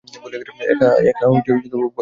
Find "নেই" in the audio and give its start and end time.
1.57-1.69